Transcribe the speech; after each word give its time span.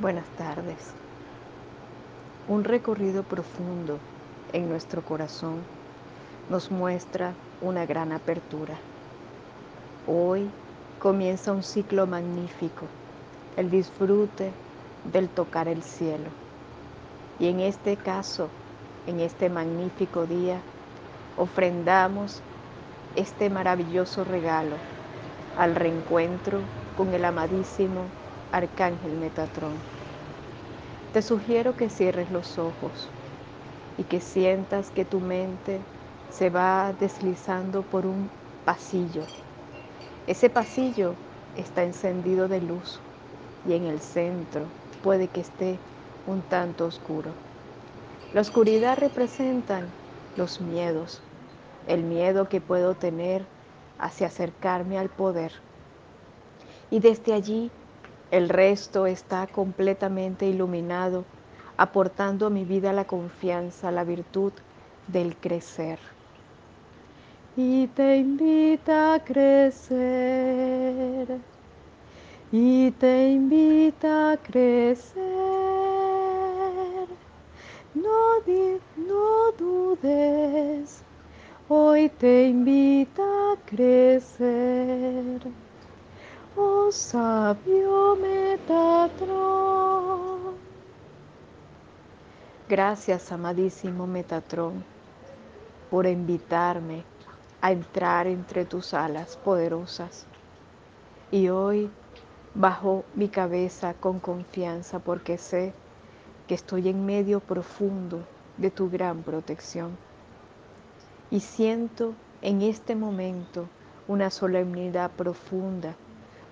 Buenas 0.00 0.28
tardes. 0.36 0.92
Un 2.46 2.62
recorrido 2.62 3.24
profundo 3.24 3.98
en 4.52 4.68
nuestro 4.68 5.02
corazón 5.02 5.56
nos 6.48 6.70
muestra 6.70 7.32
una 7.60 7.84
gran 7.84 8.12
apertura. 8.12 8.74
Hoy 10.06 10.48
comienza 11.00 11.50
un 11.50 11.64
ciclo 11.64 12.06
magnífico, 12.06 12.86
el 13.56 13.72
disfrute 13.72 14.52
del 15.12 15.28
tocar 15.28 15.66
el 15.66 15.82
cielo. 15.82 16.30
Y 17.40 17.48
en 17.48 17.58
este 17.58 17.96
caso, 17.96 18.50
en 19.08 19.18
este 19.18 19.50
magnífico 19.50 20.26
día, 20.26 20.60
ofrendamos 21.36 22.40
este 23.16 23.50
maravilloso 23.50 24.22
regalo 24.22 24.76
al 25.56 25.74
reencuentro 25.74 26.60
con 26.96 27.12
el 27.14 27.24
amadísimo 27.24 28.02
Arcángel 28.52 29.12
Metatrón. 29.12 29.74
Te 31.12 31.22
sugiero 31.22 31.76
que 31.76 31.88
cierres 31.88 32.30
los 32.30 32.58
ojos 32.58 33.08
y 33.98 34.04
que 34.04 34.20
sientas 34.20 34.90
que 34.90 35.04
tu 35.04 35.20
mente 35.20 35.80
se 36.30 36.50
va 36.50 36.94
deslizando 36.98 37.82
por 37.82 38.06
un 38.06 38.30
pasillo. 38.64 39.22
Ese 40.26 40.50
pasillo 40.50 41.14
está 41.56 41.82
encendido 41.82 42.48
de 42.48 42.60
luz 42.60 43.00
y 43.66 43.74
en 43.74 43.84
el 43.84 44.00
centro 44.00 44.62
puede 45.02 45.28
que 45.28 45.40
esté 45.40 45.78
un 46.26 46.42
tanto 46.42 46.86
oscuro. 46.86 47.30
La 48.34 48.42
oscuridad 48.42 48.98
representa 48.98 49.80
los 50.36 50.60
miedos, 50.60 51.20
el 51.86 52.02
miedo 52.02 52.48
que 52.48 52.60
puedo 52.60 52.94
tener 52.94 53.44
hacia 53.98 54.26
acercarme 54.26 54.98
al 54.98 55.08
poder. 55.08 55.52
Y 56.90 57.00
desde 57.00 57.32
allí 57.32 57.70
el 58.30 58.48
resto 58.50 59.06
está 59.06 59.46
completamente 59.46 60.46
iluminado, 60.46 61.24
aportando 61.76 62.46
a 62.46 62.50
mi 62.50 62.64
vida 62.64 62.92
la 62.92 63.06
confianza, 63.06 63.90
la 63.90 64.04
virtud 64.04 64.52
del 65.06 65.34
crecer. 65.36 65.98
Y 67.56 67.86
te 67.88 68.18
invita 68.18 69.14
a 69.14 69.24
crecer. 69.24 69.98
Y 72.52 72.90
te 72.92 73.30
invita 73.30 74.32
a 74.32 74.36
crecer. 74.36 75.24
No, 77.94 78.38
no 78.96 79.52
dudes. 79.58 81.02
Hoy 81.68 82.08
te 82.10 82.48
invita 82.48 83.22
a 83.22 83.56
crecer 83.66 85.40
oh 86.58 86.90
sabio 86.90 88.16
Metatrón. 88.16 89.38
Gracias, 92.68 93.32
amadísimo 93.32 94.06
Metatrón, 94.06 94.84
por 95.90 96.06
invitarme 96.06 97.04
a 97.60 97.72
entrar 97.72 98.26
entre 98.26 98.64
tus 98.64 98.92
alas 98.92 99.36
poderosas. 99.36 100.26
Y 101.30 101.48
hoy 101.48 101.90
bajo 102.54 103.04
mi 103.14 103.28
cabeza 103.28 103.94
con 103.94 104.18
confianza 104.18 104.98
porque 104.98 105.38
sé 105.38 105.72
que 106.46 106.54
estoy 106.54 106.88
en 106.88 107.06
medio 107.06 107.40
profundo 107.40 108.24
de 108.56 108.70
tu 108.70 108.90
gran 108.90 109.22
protección. 109.22 109.96
Y 111.30 111.40
siento 111.40 112.14
en 112.42 112.62
este 112.62 112.96
momento 112.96 113.68
una 114.08 114.30
solemnidad 114.30 115.10
profunda 115.10 115.94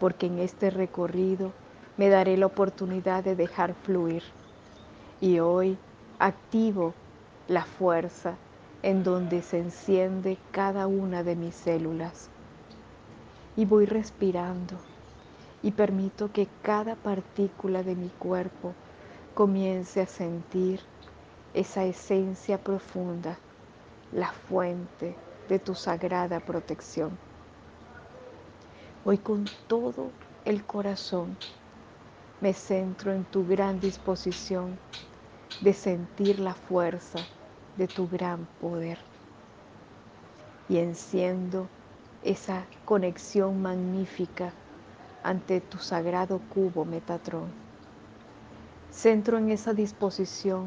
porque 0.00 0.26
en 0.26 0.38
este 0.40 0.70
recorrido 0.70 1.52
me 1.96 2.08
daré 2.08 2.36
la 2.36 2.46
oportunidad 2.46 3.22
de 3.22 3.36
dejar 3.36 3.74
fluir. 3.74 4.22
Y 5.20 5.38
hoy 5.38 5.76
activo 6.18 6.94
la 7.46 7.64
fuerza 7.64 8.36
en 8.82 9.04
donde 9.04 9.42
se 9.42 9.58
enciende 9.58 10.38
cada 10.50 10.86
una 10.86 11.22
de 11.22 11.36
mis 11.36 11.54
células. 11.54 12.30
Y 13.56 13.66
voy 13.66 13.84
respirando 13.84 14.76
y 15.62 15.72
permito 15.72 16.32
que 16.32 16.48
cada 16.62 16.96
partícula 16.96 17.82
de 17.82 17.94
mi 17.94 18.08
cuerpo 18.08 18.72
comience 19.34 20.00
a 20.00 20.06
sentir 20.06 20.80
esa 21.52 21.84
esencia 21.84 22.56
profunda, 22.56 23.36
la 24.12 24.32
fuente 24.32 25.14
de 25.48 25.58
tu 25.58 25.74
sagrada 25.74 26.40
protección. 26.40 27.29
Hoy 29.02 29.16
con 29.16 29.46
todo 29.66 30.10
el 30.44 30.62
corazón 30.66 31.38
me 32.42 32.52
centro 32.52 33.14
en 33.14 33.24
tu 33.24 33.46
gran 33.46 33.80
disposición 33.80 34.78
de 35.62 35.72
sentir 35.72 36.38
la 36.38 36.52
fuerza 36.52 37.18
de 37.78 37.88
tu 37.88 38.06
gran 38.08 38.44
poder 38.60 38.98
y 40.68 40.76
enciendo 40.76 41.66
esa 42.22 42.66
conexión 42.84 43.62
magnífica 43.62 44.52
ante 45.24 45.62
tu 45.62 45.78
sagrado 45.78 46.38
cubo 46.52 46.84
Metatrón. 46.84 47.50
Centro 48.90 49.38
en 49.38 49.50
esa 49.50 49.72
disposición 49.72 50.66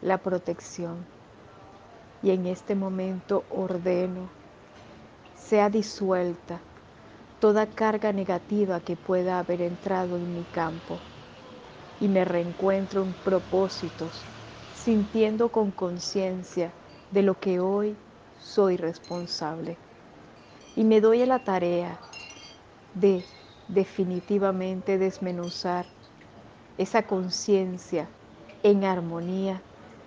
la 0.00 0.18
protección 0.18 1.04
y 2.22 2.30
en 2.30 2.46
este 2.46 2.76
momento 2.76 3.42
ordeno 3.50 4.28
sea 5.36 5.68
disuelta 5.70 6.60
toda 7.44 7.66
carga 7.66 8.10
negativa 8.10 8.80
que 8.80 8.96
pueda 8.96 9.38
haber 9.38 9.60
entrado 9.60 10.16
en 10.16 10.34
mi 10.34 10.44
campo 10.44 10.98
y 12.00 12.08
me 12.08 12.24
reencuentro 12.24 13.02
en 13.02 13.12
propósitos, 13.12 14.22
sintiendo 14.74 15.50
con 15.50 15.70
conciencia 15.70 16.72
de 17.10 17.22
lo 17.22 17.38
que 17.38 17.60
hoy 17.60 17.96
soy 18.40 18.78
responsable. 18.78 19.76
Y 20.74 20.84
me 20.84 21.02
doy 21.02 21.20
a 21.20 21.26
la 21.26 21.44
tarea 21.44 21.98
de 22.94 23.22
definitivamente 23.68 24.96
desmenuzar 24.96 25.84
esa 26.78 27.02
conciencia 27.02 28.08
en 28.62 28.84
armonía 28.84 29.60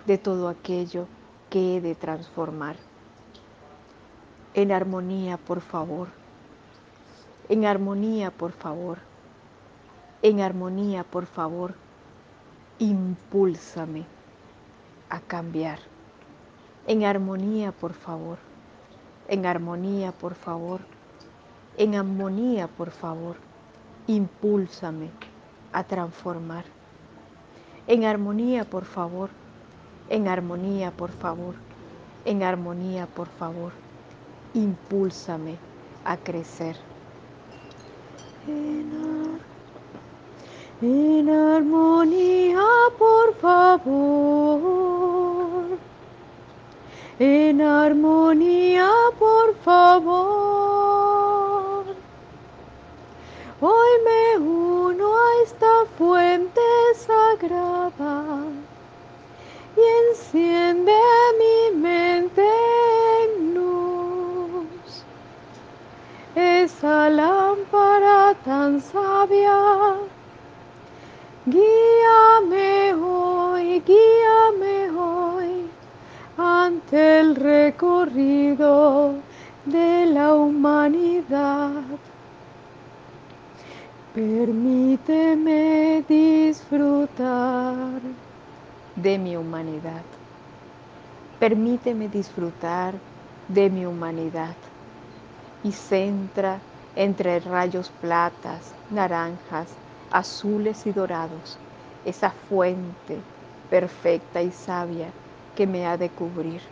de 0.08 0.18
todo 0.18 0.48
aquello 0.48 1.06
que 1.50 1.76
he 1.76 1.80
de 1.80 1.94
transformar. 1.94 2.74
En 4.54 4.72
armonía, 4.72 5.36
por 5.36 5.60
favor 5.60 6.08
en 7.48 7.64
armonía, 7.64 8.30
por 8.30 8.52
favor. 8.52 8.98
En 10.20 10.40
armonía, 10.40 11.02
por 11.02 11.24
favor. 11.24 11.74
Impúlsame 12.78 14.04
a 15.08 15.20
cambiar. 15.20 15.78
En 16.86 17.04
armonía, 17.04 17.72
por 17.72 17.94
favor. 17.94 18.38
En 19.28 19.46
armonía, 19.46 20.12
por 20.12 20.34
favor. 20.34 20.80
En 21.78 21.94
armonía, 21.94 22.68
por 22.68 22.90
favor. 22.90 23.36
Impúlsame 24.06 25.08
a 25.72 25.84
transformar. 25.84 26.64
En 27.86 28.04
armonía, 28.04 28.64
por 28.68 28.84
favor. 28.84 29.30
En 30.10 30.28
armonía, 30.28 30.90
por 30.90 31.12
favor. 31.12 31.54
En 32.26 32.42
armonía, 32.42 33.06
por 33.06 33.28
favor. 33.28 33.72
Impúlsame 34.52 35.56
a 36.04 36.16
crecer 36.18 36.87
en, 40.80 41.28
armonía, 41.28 42.64
por 42.98 43.34
favor. 43.34 44.18
En 47.18 47.60
armonía, 47.60 48.88
por 49.18 49.54
favor. 49.56 50.38
Hoy 53.60 53.90
me 54.04 54.38
uno 54.38 55.16
a 55.16 55.42
esta 55.44 55.84
fuente 55.96 56.60
sagrada 56.94 58.44
y 59.76 59.80
enciende 60.10 60.92
tan 68.44 68.80
sabia, 68.80 69.96
guíame 71.46 72.94
hoy, 72.94 73.82
guíame 73.86 74.90
hoy 74.90 75.70
ante 76.36 77.20
el 77.20 77.36
recorrido 77.36 79.14
de 79.64 80.06
la 80.06 80.34
humanidad. 80.34 81.82
Permíteme 84.14 86.04
disfrutar 86.08 88.00
de 88.96 89.18
mi 89.18 89.36
humanidad. 89.36 90.02
Permíteme 91.38 92.08
disfrutar 92.08 92.94
de 93.48 93.70
mi 93.70 93.86
humanidad 93.86 94.56
y 95.62 95.72
centra 95.72 96.58
entre 96.96 97.40
rayos 97.40 97.90
platas, 98.00 98.72
naranjas, 98.90 99.68
azules 100.10 100.86
y 100.86 100.92
dorados 100.92 101.58
esa 102.04 102.30
fuente 102.30 103.18
perfecta 103.70 104.40
y 104.40 104.50
sabia 104.50 105.08
que 105.56 105.66
me 105.66 105.86
ha 105.86 105.96
de 105.96 106.08
cubrir. 106.08 106.62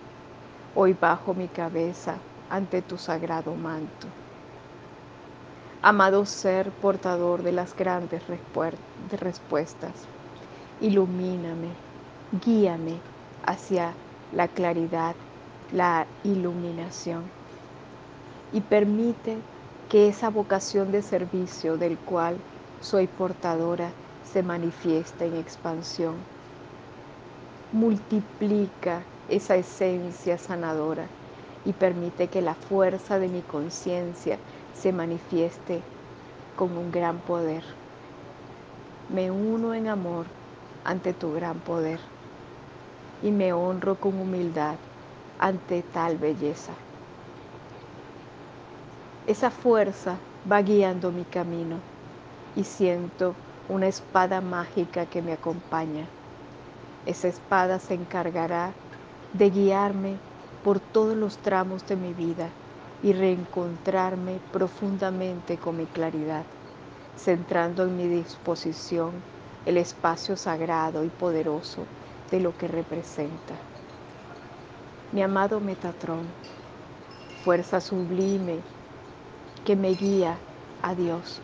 Hoy 0.75 0.97
bajo 0.99 1.35
mi 1.35 1.49
cabeza 1.49 2.17
ante 2.51 2.83
tu 2.83 2.97
sagrado 2.97 3.55
manto. 3.55 4.07
Amado 5.83 6.25
ser 6.25 6.71
portador 6.71 7.43
de 7.43 7.53
las 7.53 7.77
grandes 7.77 8.23
respuestas, 9.21 9.93
ilumíname, 10.81 11.69
guíame 12.45 12.99
hacia 13.45 13.93
la 14.33 14.49
claridad, 14.49 15.15
la 15.73 16.07
iluminación 16.25 17.25
y 18.53 18.61
permite 18.61 19.37
que 19.89 20.09
esa 20.09 20.31
vocación 20.31 20.91
de 20.91 21.03
servicio 21.03 21.77
del 21.77 21.97
cual 21.99 22.37
soy 22.81 23.07
portadora 23.07 23.93
se 24.25 24.43
manifieste 24.43 25.27
en 25.27 25.37
expansión. 25.37 26.15
Multiplica 27.73 29.03
esa 29.29 29.57
esencia 29.57 30.39
sanadora 30.39 31.07
y 31.65 31.73
permite 31.73 32.29
que 32.29 32.43
la 32.43 32.55
fuerza 32.55 33.19
de 33.19 33.29
mi 33.29 33.43
conciencia 33.43 34.39
se 34.73 34.93
manifieste 34.93 35.83
con 36.57 36.77
un 36.77 36.91
gran 36.91 37.21
poder. 37.21 37.63
Me 39.09 39.31
uno 39.31 39.73
en 39.75 39.87
amor 39.87 40.27
ante 40.85 41.13
tu 41.13 41.33
gran 41.33 41.61
poder 41.61 42.01
y 43.23 43.31
me 43.31 43.53
honro 43.53 44.01
con 44.01 44.21
humildad 44.21 44.77
ante 45.39 45.83
tal 45.83 46.19
belleza. 46.19 46.86
Esa 49.27 49.51
fuerza 49.51 50.17
va 50.49 50.63
guiando 50.63 51.11
mi 51.11 51.25
camino 51.25 51.81
y 52.55 52.63
siento 52.63 53.35
una 53.69 53.89
espada 53.89 54.41
mágica 54.41 55.05
que 55.07 55.21
me 55.21 55.33
acompaña. 55.33 56.07
Esa 57.07 57.27
espada 57.27 57.81
se 57.81 57.95
encargará 57.95 58.73
de 59.33 59.51
guiarme 59.51 60.17
por 60.63 60.79
todos 60.79 61.17
los 61.17 61.39
tramos 61.39 61.85
de 61.89 61.97
mi 61.97 62.13
vida 62.13 62.49
y 63.03 63.13
reencontrarme 63.15 64.39
profundamente 64.53 65.57
con 65.57 65.77
mi 65.77 65.87
claridad, 65.87 66.45
centrando 67.19 67.83
en 67.83 67.97
mi 67.97 68.07
disposición 68.07 69.11
el 69.67 69.77
espacio 69.77 70.37
sagrado 70.37 71.03
y 71.03 71.09
poderoso 71.09 71.83
de 72.31 72.39
lo 72.39 72.57
que 72.57 72.69
representa. 72.69 73.55
Mi 75.11 75.21
amado 75.21 75.59
Metatrón, 75.59 76.27
fuerza 77.43 77.81
sublime 77.81 78.76
que 79.67 79.77
me 79.77 79.91
guía 79.91 80.39
a 80.81 80.95
Dios. 80.95 81.41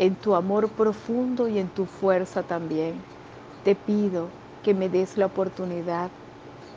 En 0.00 0.16
tu 0.16 0.34
amor 0.34 0.68
profundo 0.68 1.46
y 1.46 1.60
en 1.60 1.68
tu 1.68 1.86
fuerza 1.86 2.42
también, 2.42 3.00
te 3.62 3.76
pido 3.76 4.28
que 4.64 4.74
me 4.74 4.88
des 4.88 5.16
la 5.16 5.26
oportunidad 5.26 6.10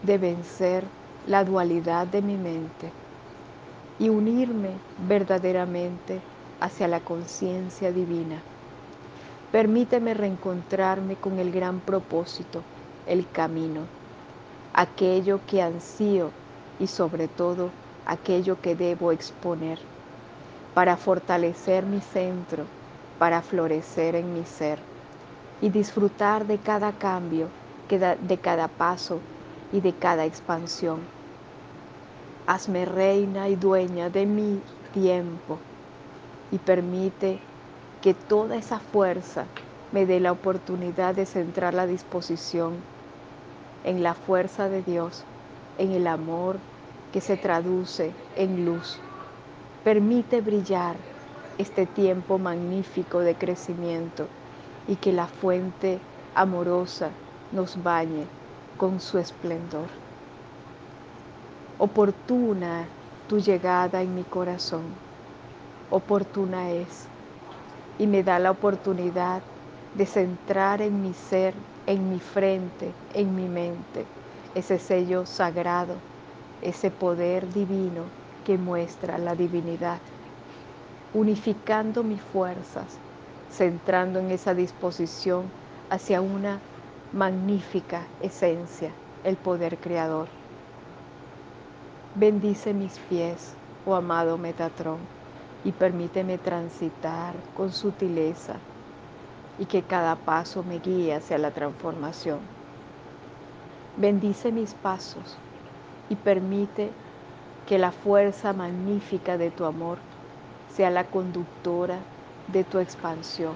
de 0.04 0.20
vencer 0.20 0.84
la 1.26 1.44
dualidad 1.44 2.06
de 2.06 2.22
mi 2.22 2.36
mente 2.36 2.92
y 3.98 4.10
unirme 4.10 4.70
verdaderamente 5.08 6.22
hacia 6.60 6.88
la 6.88 7.00
conciencia 7.00 7.92
divina. 7.92 8.40
Permíteme 9.52 10.14
reencontrarme 10.14 11.16
con 11.16 11.40
el 11.40 11.52
gran 11.52 11.80
propósito, 11.80 12.62
el 13.08 13.28
camino, 13.32 13.82
aquello 14.74 15.40
que 15.48 15.64
ansío 15.64 16.30
y 16.80 16.86
sobre 16.86 17.28
todo 17.28 17.72
aquello 18.06 18.62
que 18.62 18.76
debo 18.76 19.12
exponer, 19.12 19.80
para 20.78 20.96
fortalecer 20.96 21.88
mi 21.88 22.02
centro, 22.02 22.64
para 23.18 23.42
florecer 23.42 24.14
en 24.14 24.32
mi 24.32 24.46
ser 24.46 24.78
y 25.60 25.70
disfrutar 25.70 26.46
de 26.46 26.60
cada 26.60 26.92
cambio, 26.92 27.48
de 27.90 28.38
cada 28.38 28.68
paso 28.68 29.20
y 29.74 29.82
de 29.82 29.92
cada 29.94 30.26
expansión 30.26 31.00
Hazme 32.46 32.86
reina 32.86 33.50
y 33.50 33.56
dueña 33.56 34.12
de 34.12 34.28
mi 34.28 34.62
tiempo 34.94 35.58
y 36.52 36.60
permite 36.60 37.40
que 38.04 38.14
toda 38.14 38.56
esa 38.56 38.80
fuerza 38.80 39.46
me 39.92 40.06
dé 40.06 40.20
la 40.20 40.32
oportunidad 40.32 41.16
de 41.16 41.26
centrar 41.26 41.74
la 41.74 41.88
disposición 41.88 42.76
en 43.84 44.04
la 44.04 44.14
fuerza 44.14 44.70
de 44.70 44.84
Dios, 44.84 45.24
en 45.80 45.92
el 45.94 46.06
amor 46.06 46.60
que 47.12 47.20
se 47.20 47.36
traduce 47.36 48.14
en 48.36 48.64
luz. 48.64 49.07
Permite 49.88 50.42
brillar 50.42 50.98
este 51.58 51.86
tiempo 51.86 52.38
magnífico 52.38 53.20
de 53.20 53.36
crecimiento 53.36 54.28
y 54.86 54.98
que 54.98 55.14
la 55.14 55.28
fuente 55.28 56.02
amorosa 56.36 57.10
nos 57.54 57.82
bañe 57.82 58.26
con 58.78 59.00
su 59.00 59.18
esplendor 59.18 59.88
oportuna 61.80 62.84
tu 63.30 63.40
llegada 63.40 64.02
en 64.02 64.14
mi 64.14 64.24
corazón. 64.24 64.84
Oportuna 65.90 66.70
es 66.70 67.08
y 67.98 68.08
me 68.08 68.24
da 68.24 68.40
la 68.40 68.52
oportunidad 68.52 69.42
de 69.96 70.06
centrar 70.06 70.82
en 70.82 71.02
mi 71.02 71.14
ser, 71.14 71.54
en 71.86 72.12
mi 72.12 72.20
frente, 72.20 72.92
en 73.14 73.34
mi 73.34 73.48
mente, 73.48 74.06
ese 74.54 74.80
sello 74.80 75.26
sagrado, 75.26 75.96
ese 76.62 76.92
poder 76.92 77.54
divino 77.54 78.27
que 78.48 78.58
muestra 78.58 79.18
la 79.18 79.36
divinidad, 79.36 80.00
unificando 81.14 82.02
mis 82.02 82.22
fuerzas, 82.22 82.98
centrando 83.52 84.20
en 84.20 84.32
esa 84.32 84.54
disposición 84.54 85.52
hacia 85.90 86.22
una 86.22 86.58
magnífica 87.12 88.04
esencia, 88.22 88.92
el 89.26 89.36
poder 89.36 89.76
creador. 89.80 90.30
Bendice 92.16 92.74
mis 92.74 92.98
pies, 93.10 93.54
oh 93.86 93.96
amado 93.96 94.38
Metatrón, 94.38 95.00
y 95.66 95.74
permíteme 95.74 96.38
transitar 96.38 97.34
con 97.58 97.74
sutileza 97.74 98.56
y 99.60 99.66
que 99.66 99.82
cada 99.82 100.16
paso 100.16 100.64
me 100.64 100.80
guíe 100.80 101.14
hacia 101.14 101.38
la 101.38 101.52
transformación. 101.52 102.40
Bendice 103.98 104.54
mis 104.54 104.74
pasos 104.74 105.36
y 106.10 106.16
permite 106.16 106.92
que 107.68 107.78
la 107.78 107.92
fuerza 107.92 108.54
magnífica 108.54 109.38
de 109.38 109.52
tu 109.52 109.66
amor 109.66 110.00
sea 110.74 110.90
la 110.90 111.04
conductora 111.04 112.00
de 112.54 112.64
tu 112.64 112.80
expansión 112.80 113.56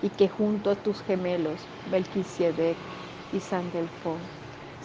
y 0.00 0.08
que 0.08 0.28
junto 0.28 0.70
a 0.70 0.76
tus 0.76 1.02
gemelos 1.02 1.58
Melquisedec 1.90 2.76
y 3.32 3.40
Sandelfón 3.40 4.20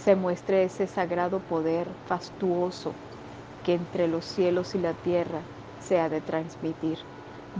se 0.03 0.15
muestre 0.15 0.63
ese 0.63 0.87
sagrado 0.87 1.39
poder 1.41 1.85
fastuoso 2.07 2.91
que 3.63 3.75
entre 3.75 4.07
los 4.07 4.25
cielos 4.25 4.73
y 4.73 4.79
la 4.79 4.93
tierra 4.93 5.43
se 5.79 5.99
ha 5.99 6.09
de 6.09 6.19
transmitir. 6.21 6.97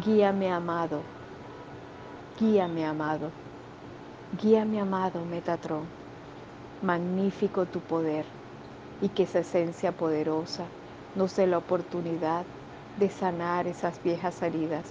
Guíame, 0.04 0.52
amado, 0.52 1.04
guíame, 2.40 2.84
amado, 2.88 3.30
guíame, 4.42 4.80
amado 4.80 5.24
Metatrón. 5.26 5.86
Magnífico 6.82 7.68
tu 7.68 7.80
poder 7.82 8.26
y 9.02 9.10
que 9.10 9.24
esa 9.24 9.40
esencia 9.40 9.92
poderosa 9.92 10.66
nos 11.16 11.36
dé 11.36 11.48
la 11.48 11.58
oportunidad 11.58 12.46
de 13.00 13.10
sanar 13.10 13.68
esas 13.68 14.02
viejas 14.04 14.42
heridas. 14.42 14.86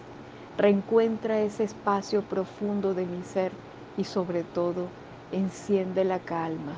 Reencuentra 0.56 1.40
ese 1.40 1.64
espacio 1.64 2.22
profundo 2.22 2.94
de 2.94 3.06
mi 3.06 3.22
ser 3.22 3.52
y 3.96 4.04
sobre 4.04 4.44
todo 4.44 4.86
enciende 5.32 6.04
la 6.04 6.18
calma 6.20 6.72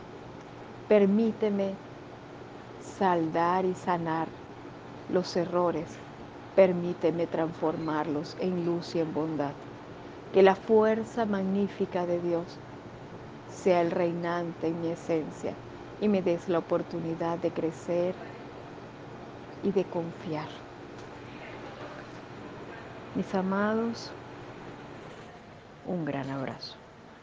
Permíteme 0.91 1.75
saldar 2.99 3.65
y 3.65 3.75
sanar 3.75 4.27
los 5.09 5.37
errores. 5.37 5.87
Permíteme 6.57 7.29
transformarlos 7.29 8.37
en 8.41 8.67
luz 8.67 8.97
y 8.97 8.99
en 8.99 9.15
bondad. 9.15 9.53
Que 10.33 10.43
la 10.43 10.57
fuerza 10.57 11.27
magnífica 11.27 12.07
de 12.07 12.21
Dios 12.21 12.59
sea 13.49 13.83
el 13.83 13.93
reinante 13.93 14.67
en 14.67 14.81
mi 14.81 14.89
esencia 14.89 15.55
y 16.01 16.09
me 16.09 16.23
des 16.23 16.49
la 16.49 16.59
oportunidad 16.59 17.39
de 17.39 17.53
crecer 17.53 18.17
y 19.63 19.73
de 19.73 19.85
confiar. 19.85 20.49
Mis 23.15 23.35
amados, 23.35 24.17
un 25.85 26.05
gran 26.05 26.31
abrazo. 26.31 26.80